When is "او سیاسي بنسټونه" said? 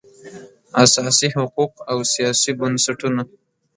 1.91-3.23